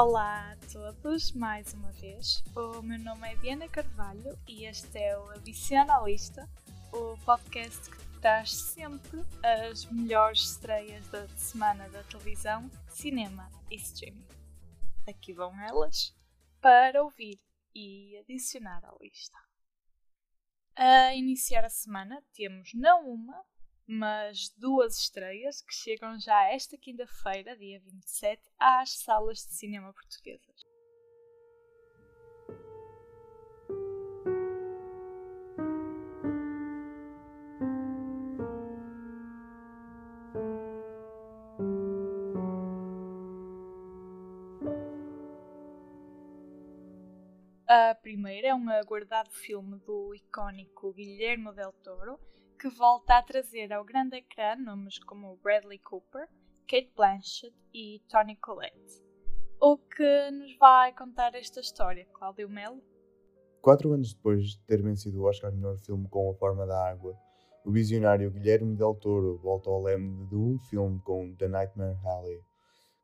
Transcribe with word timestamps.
Olá 0.00 0.52
a 0.52 0.56
todos, 0.72 1.32
mais 1.32 1.74
uma 1.74 1.90
vez. 1.90 2.40
O 2.54 2.80
meu 2.82 3.00
nome 3.00 3.32
é 3.32 3.34
Diana 3.34 3.68
Carvalho 3.68 4.38
e 4.46 4.64
este 4.64 4.96
é 4.96 5.18
o 5.18 5.28
Adicionalista, 5.30 6.48
o 6.92 7.18
podcast 7.24 7.90
que 7.90 8.20
traz 8.20 8.54
sempre 8.54 9.24
as 9.42 9.86
melhores 9.86 10.52
estreias 10.52 11.04
da 11.08 11.26
semana 11.30 11.88
da 11.88 12.04
televisão, 12.04 12.70
cinema 12.88 13.50
e 13.68 13.74
streaming. 13.74 14.24
Aqui 15.04 15.32
vão 15.32 15.60
elas 15.62 16.14
para 16.60 17.02
ouvir 17.02 17.40
e 17.74 18.16
adicionar 18.18 18.84
à 18.84 18.94
lista. 19.02 19.36
A 20.76 21.12
iniciar 21.16 21.64
a 21.64 21.68
semana 21.68 22.22
temos 22.34 22.70
não 22.72 23.04
uma, 23.04 23.44
mas 23.88 24.50
duas 24.58 24.98
estreias 24.98 25.62
que 25.62 25.72
chegam 25.72 26.20
já 26.20 26.52
esta 26.52 26.76
quinta-feira, 26.76 27.56
dia 27.56 27.80
27, 27.80 28.42
às 28.58 28.98
salas 28.98 29.38
de 29.38 29.54
cinema 29.54 29.94
portuguesas. 29.94 30.62
A 47.66 47.94
primeira 47.94 48.48
é 48.48 48.54
um 48.54 48.68
aguardado 48.68 49.30
filme 49.30 49.78
do 49.78 50.14
icónico 50.14 50.92
Guillermo 50.92 51.52
del 51.52 51.72
Toro, 51.72 52.18
que 52.58 52.68
volta 52.68 53.16
a 53.16 53.22
trazer 53.22 53.72
ao 53.72 53.84
grande 53.84 54.16
ecrã 54.16 54.56
nomes 54.56 54.98
como 54.98 55.38
Bradley 55.44 55.78
Cooper, 55.78 56.28
Kate 56.66 56.90
Blanchett 56.96 57.54
e 57.72 58.02
Toni 58.08 58.34
Collette. 58.34 59.00
O 59.60 59.78
que 59.78 60.30
nos 60.32 60.58
vai 60.58 60.92
contar 60.92 61.36
esta 61.36 61.60
história, 61.60 62.04
Cláudio 62.12 62.48
Melo? 62.48 62.82
Quatro 63.62 63.92
anos 63.92 64.12
depois 64.12 64.42
de 64.42 64.60
ter 64.62 64.82
vencido 64.82 65.20
o 65.20 65.28
Oscar 65.28 65.52
melhor 65.52 65.78
filme 65.78 66.08
com 66.08 66.28
A 66.30 66.34
Forma 66.34 66.66
da 66.66 66.90
Água, 66.90 67.16
o 67.64 67.70
visionário 67.70 68.30
Guilherme 68.30 68.74
Del 68.74 68.94
Toro 68.96 69.38
volta 69.38 69.70
ao 69.70 69.80
leme 69.80 70.26
de 70.26 70.34
um 70.34 70.58
filme 70.58 71.00
com 71.02 71.32
The 71.36 71.46
Nightmare 71.46 71.96
Alley. 72.04 72.40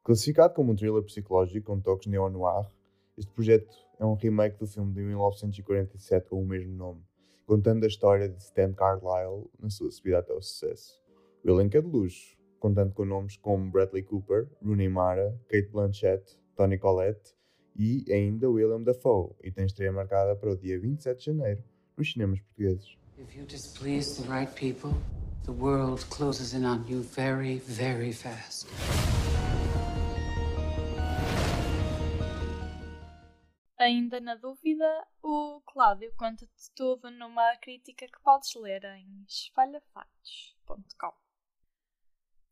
Classificado 0.02 0.54
como 0.54 0.72
um 0.72 0.76
thriller 0.76 1.02
psicológico 1.04 1.66
com 1.66 1.80
toques 1.80 2.08
neo-noir, 2.08 2.68
este 3.16 3.30
projeto 3.30 3.76
é 4.00 4.04
um 4.04 4.14
remake 4.14 4.58
do 4.58 4.66
filme 4.66 4.92
de 4.92 5.00
1947 5.00 6.28
com 6.28 6.42
o 6.42 6.46
mesmo 6.46 6.74
nome 6.74 7.04
contando 7.46 7.84
a 7.84 7.86
história 7.86 8.28
de 8.28 8.42
Stan 8.42 8.72
Carlyle 8.72 9.48
na 9.60 9.70
sua 9.70 9.90
subida 9.90 10.18
até 10.18 10.32
o 10.32 10.40
sucesso. 10.40 11.00
O 11.44 11.50
elenco 11.50 11.76
é 11.76 11.80
de 11.80 11.86
luxo, 11.86 12.36
contando 12.58 12.94
com 12.94 13.04
nomes 13.04 13.36
como 13.36 13.70
Bradley 13.70 14.02
Cooper, 14.02 14.48
Rooney 14.64 14.88
Mara, 14.88 15.38
Kate 15.48 15.68
Blanchett, 15.68 16.38
Toni 16.56 16.78
Collette 16.78 17.34
e 17.76 18.04
ainda 18.10 18.48
William 18.48 18.82
Dafoe, 18.82 19.34
e 19.42 19.50
tem 19.50 19.66
estreia 19.66 19.92
marcada 19.92 20.34
para 20.36 20.50
o 20.50 20.56
dia 20.56 20.80
27 20.80 21.18
de 21.18 21.24
janeiro 21.26 21.62
nos 21.96 22.12
cinemas 22.12 22.40
portugueses. 22.40 22.96
If 23.18 23.36
you 23.36 23.44
displease 23.44 24.20
the 24.20 24.28
right 24.28 24.52
people, 24.54 24.92
the 25.44 25.52
world 25.52 26.04
closes 26.08 26.54
in 26.54 26.64
on 26.64 26.84
you 26.88 27.02
very, 27.02 27.58
very 27.58 28.12
fast. 28.12 28.66
Ainda 33.76 34.20
na 34.20 34.36
dúvida, 34.36 34.86
o 35.20 35.60
Cláudio 35.66 36.14
conta-te 36.16 36.70
tudo 36.76 37.10
numa 37.10 37.56
crítica 37.56 38.06
que 38.06 38.20
podes 38.22 38.54
ler 38.54 38.84
em 38.84 39.24
espalhafatos.com. 39.28 41.12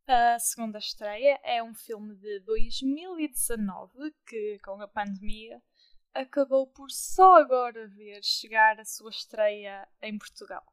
A 0.08 0.36
segunda 0.41 0.78
estreia 0.78 1.38
é 1.44 1.62
um 1.62 1.74
filme 1.74 2.16
de 2.16 2.41
2019 2.41 4.12
que, 4.26 4.58
com 4.64 4.82
a 4.82 4.88
pandemia, 4.88 5.62
acabou 6.12 6.66
por 6.66 6.91
só 6.91 7.36
agora 7.36 7.86
ver 7.86 8.22
chegar 8.25 8.80
a 8.80 8.84
sua 8.84 9.10
estreia 9.10 9.88
em 10.02 10.19
Portugal. 10.19 10.64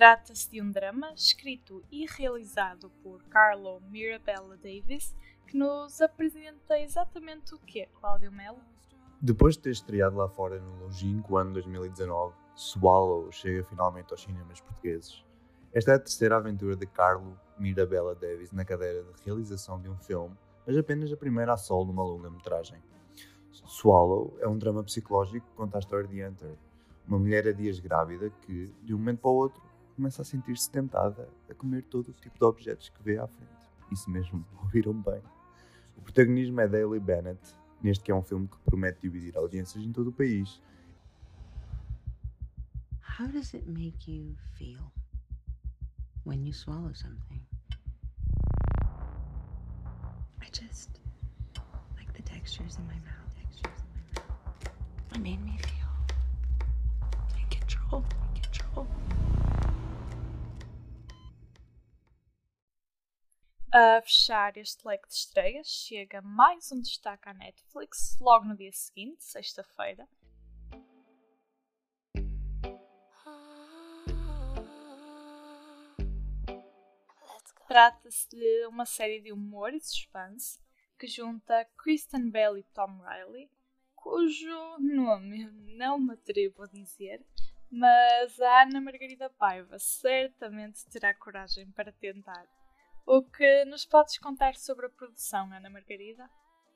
Trata-se 0.00 0.50
de 0.50 0.62
um 0.62 0.70
drama 0.70 1.12
escrito 1.12 1.84
e 1.92 2.06
realizado 2.06 2.90
por 3.02 3.22
Carlo 3.24 3.82
Mirabella 3.90 4.56
Davis 4.56 5.14
que 5.46 5.58
nos 5.58 6.00
apresenta 6.00 6.80
exatamente 6.80 7.54
o 7.54 7.58
que 7.58 7.82
é 7.82 7.86
Cláudio 8.00 8.32
Melo. 8.32 8.62
Depois 9.20 9.56
de 9.56 9.64
ter 9.64 9.72
estreado 9.72 10.16
lá 10.16 10.26
fora 10.26 10.58
no 10.58 10.84
longínquo 10.84 11.36
ano 11.36 11.52
2019, 11.52 12.34
Swallow 12.54 13.30
chega 13.30 13.62
finalmente 13.62 14.10
aos 14.10 14.22
cinemas 14.22 14.62
portugueses. 14.62 15.22
Esta 15.70 15.92
é 15.92 15.94
a 15.96 15.98
terceira 15.98 16.38
aventura 16.38 16.74
de 16.74 16.86
Carlo 16.86 17.38
Mirabella 17.58 18.14
Davis 18.14 18.52
na 18.52 18.64
cadeira 18.64 19.02
de 19.02 19.22
realização 19.22 19.78
de 19.82 19.90
um 19.90 19.98
filme, 19.98 20.34
mas 20.66 20.78
apenas 20.78 21.12
a 21.12 21.16
primeira 21.18 21.52
a 21.52 21.58
solo 21.58 21.84
numa 21.84 22.02
longa-metragem. 22.02 22.82
Swallow 23.52 24.34
é 24.40 24.48
um 24.48 24.56
drama 24.56 24.82
psicológico 24.82 25.46
que 25.46 25.56
conta 25.56 25.76
a 25.76 25.80
história 25.80 26.08
de 26.08 26.24
Hunter, 26.24 26.56
uma 27.06 27.18
mulher 27.18 27.46
a 27.46 27.52
dias 27.52 27.78
grávida 27.78 28.30
que, 28.46 28.72
de 28.82 28.94
um 28.94 28.98
momento 28.98 29.20
para 29.20 29.30
o 29.30 29.34
outro, 29.34 29.69
começa 30.00 30.22
a 30.22 30.24
sentir-se 30.24 30.70
tentada 30.70 31.28
a 31.50 31.54
comer 31.54 31.82
todo 31.82 32.08
o 32.08 32.12
tipo 32.14 32.38
de 32.38 32.44
objetos 32.44 32.88
que 32.88 33.02
vê 33.02 33.18
à 33.18 33.26
frente. 33.26 33.68
Isso 33.92 34.08
mesmo, 34.08 34.46
ouviram 34.62 34.94
bem. 34.94 35.22
O 35.94 36.00
protagonismo 36.00 36.58
é 36.58 36.66
Daily 36.66 36.98
Bennett, 36.98 37.54
neste 37.82 38.02
que 38.02 38.10
é 38.10 38.14
um 38.14 38.22
filme 38.22 38.48
que 38.48 38.56
promete 38.60 38.98
dividir 39.02 39.36
audiências 39.36 39.84
em 39.84 39.92
todo 39.92 40.08
o 40.08 40.12
país. 40.12 40.62
How 43.18 43.28
does 43.28 43.52
it 43.52 43.68
make 43.68 44.10
you 44.10 44.34
feel 44.54 44.90
when 46.24 46.46
you 46.46 46.54
swallow 46.54 46.94
something? 46.94 47.46
I 50.40 50.46
just 50.50 51.02
like 51.98 52.10
the 52.14 52.22
textures 52.22 52.78
in 52.78 52.86
my 52.86 52.98
mouth. 53.00 53.34
Textures 53.36 53.84
in 53.84 53.92
my 53.92 54.22
mouth. 54.22 55.14
It 55.14 55.20
made 55.20 55.44
me 55.44 55.58
feel 55.58 55.79
A 63.72 64.02
fechar 64.02 64.56
este 64.56 64.84
leque 64.84 65.06
de 65.06 65.14
estreias, 65.14 65.68
chega 65.68 66.20
mais 66.20 66.72
um 66.72 66.80
destaque 66.80 67.28
à 67.28 67.32
Netflix 67.32 68.18
logo 68.20 68.44
no 68.44 68.56
dia 68.56 68.72
seguinte, 68.72 69.22
sexta-feira. 69.22 70.08
Trata-se 77.68 78.28
de 78.30 78.66
uma 78.66 78.84
série 78.84 79.20
de 79.20 79.30
humor 79.30 79.72
e 79.72 79.78
suspense 79.78 80.58
que 80.98 81.06
junta 81.06 81.64
Kristen 81.78 82.28
Bell 82.28 82.58
e 82.58 82.64
Tom 82.74 83.00
Riley, 83.04 83.48
cujo 83.94 84.78
nome 84.80 85.48
não 85.76 85.96
me 85.96 86.14
atrevo 86.14 86.64
a 86.64 86.66
dizer, 86.66 87.24
mas 87.70 88.40
a 88.40 88.62
Ana 88.62 88.80
Margarida 88.80 89.30
Paiva 89.30 89.78
certamente 89.78 90.84
terá 90.90 91.14
coragem 91.14 91.70
para 91.70 91.92
tentar. 91.92 92.48
O 93.06 93.22
que 93.22 93.64
nos 93.64 93.84
podes 93.84 94.18
contar 94.18 94.54
sobre 94.54 94.86
a 94.86 94.90
produção, 94.90 95.50
Ana 95.52 95.70
Margarida? 95.70 96.28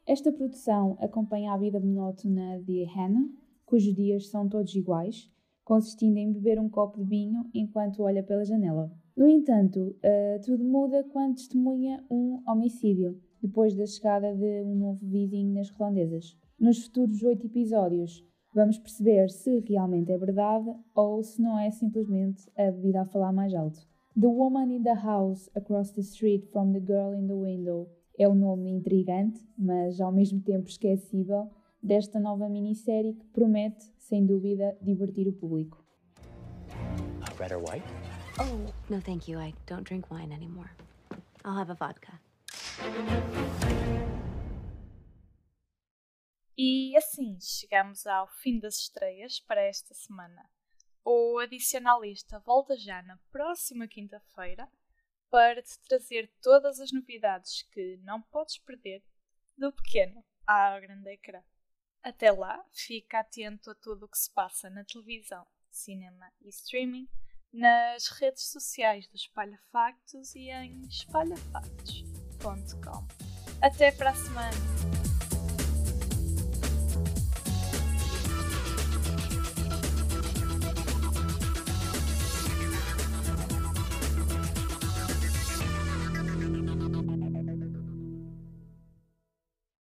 Esta 0.07 0.33
produção 0.33 0.97
acompanha 1.01 1.53
a 1.53 1.57
vida 1.57 1.79
monótona 1.79 2.61
de 2.61 2.85
Hannah, 2.85 3.29
cujos 3.65 3.95
dias 3.95 4.29
são 4.29 4.49
todos 4.49 4.75
iguais, 4.75 5.31
consistindo 5.65 6.19
em 6.19 6.33
beber 6.33 6.59
um 6.59 6.69
copo 6.69 6.99
de 6.99 7.09
vinho 7.09 7.49
enquanto 7.55 8.03
olha 8.03 8.23
pela 8.23 8.45
janela. 8.45 8.91
No 9.17 9.29
entanto, 9.29 9.81
uh, 9.81 10.41
tudo 10.45 10.65
muda 10.65 11.05
quando 11.05 11.37
testemunha 11.37 12.05
um 12.11 12.43
homicídio, 12.47 13.21
depois 13.41 13.75
da 13.75 13.87
chegada 13.87 14.35
de 14.35 14.63
um 14.63 14.75
novo 14.75 15.07
vizinho 15.07 15.55
nas 15.55 15.71
redondezas. 15.71 16.37
Nos 16.59 16.85
futuros 16.85 17.23
oito 17.23 17.47
episódios, 17.47 18.27
vamos 18.53 18.79
perceber 18.79 19.31
se 19.31 19.61
realmente 19.61 20.11
é 20.11 20.19
verdade 20.19 20.69
ou 20.95 21.23
se 21.23 21.41
não 21.41 21.59
é 21.59 21.71
simplesmente 21.71 22.51
a 22.57 22.71
bebida 22.71 23.03
a 23.03 23.07
falar 23.07 23.33
mais 23.33 23.55
alto. 23.55 23.94
The 24.17 24.29
Woman 24.29 24.71
in 24.71 24.85
the 24.85 24.95
House 24.95 25.51
Across 25.57 25.97
the 25.97 26.05
Street 26.05 26.49
from 26.53 26.73
the 26.73 26.79
Girl 26.79 27.13
in 27.15 27.27
the 27.27 27.35
Window 27.35 27.89
é 28.17 28.29
um 28.29 28.35
nome 28.37 28.71
intrigante, 28.71 29.45
mas 29.59 30.01
ao 30.01 30.13
mesmo 30.13 30.41
tempo 30.41 30.69
esquecível, 30.69 31.51
desta 31.83 32.21
nova 32.21 32.49
minissérie 32.49 33.15
que 33.15 33.27
promete, 33.27 33.93
sem 33.99 34.25
dúvida, 34.25 34.79
divertir 34.81 35.27
o 35.27 35.33
público. 35.33 35.85
Red 37.41 37.53
or 37.53 37.59
white? 37.59 37.85
Oh, 38.39 38.73
no, 38.89 39.01
thank 39.01 39.29
you. 39.29 39.41
I 39.41 39.53
don't 39.67 39.83
drink 39.83 40.09
wine 40.13 40.33
anymore. 40.33 40.71
I'll 41.45 41.59
have 41.59 41.73
a 41.73 41.75
vodka. 41.75 42.21
E 46.57 46.97
assim 46.97 47.37
chegamos 47.41 48.07
ao 48.07 48.29
fim 48.29 48.61
das 48.61 48.77
estreias 48.77 49.41
para 49.41 49.61
esta 49.63 49.93
semana. 49.93 50.49
O 51.05 51.39
Adicionalista 51.39 52.41
volta 52.41 52.77
já 52.79 53.03
na 53.03 53.19
próxima 53.31 53.87
quinta-feira 53.87 54.67
para 55.31 55.63
te 55.63 55.79
trazer 55.81 56.33
todas 56.41 56.81
as 56.81 56.91
novidades 56.93 57.61
que 57.73 57.99
não 57.99 58.23
podes 58.23 58.57
perder 58.59 59.05
do 59.57 59.73
pequeno 59.73 60.25
ao 60.47 60.81
grande 60.81 61.11
ecrã. 61.11 61.43
Até 62.03 62.33
lá, 62.33 62.65
fica 62.73 63.21
atento 63.21 63.71
a 63.71 63.75
tudo 63.75 64.07
o 64.07 64.09
que 64.09 64.17
se 64.17 64.33
passa 64.33 64.71
na 64.71 64.83
televisão, 64.85 65.47
cinema 65.71 66.33
e 66.41 66.49
streaming, 66.49 67.07
nas 67.53 68.09
redes 68.09 68.51
sociais 68.51 69.07
do 69.09 69.17
Espalha 69.17 69.61
Factos 69.71 70.35
e 70.35 70.49
em 70.51 70.87
espalhafactos.com. 70.87 73.07
Até 73.63 73.93
para 73.93 74.11
a 74.11 74.15
semana! 74.15 75.04